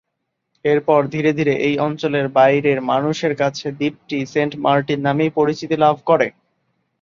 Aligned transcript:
এরপর 0.65 0.99
ধীরে 1.07 1.31
ধীরে 1.33 1.53
এই 1.67 1.75
অঞ্চলের 1.79 2.25
বাইরের 2.29 2.79
মানুষের 2.91 3.33
কাছে, 3.35 3.67
দ্বীপটি 3.71 4.17
সেন্ট 4.25 4.53
মার্টিন 4.63 4.99
নামেই 5.01 5.31
পরিচিত 5.37 5.71
লাভ 5.83 5.95
করে। 6.05 6.27